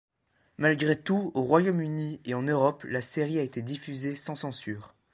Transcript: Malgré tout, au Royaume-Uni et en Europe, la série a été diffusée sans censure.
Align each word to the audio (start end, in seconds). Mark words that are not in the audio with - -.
Malgré 0.57 0.99
tout, 0.99 1.29
au 1.35 1.43
Royaume-Uni 1.43 2.21
et 2.25 2.33
en 2.33 2.41
Europe, 2.41 2.83
la 2.85 3.03
série 3.03 3.37
a 3.37 3.43
été 3.43 3.61
diffusée 3.61 4.15
sans 4.15 4.35
censure. 4.35 4.95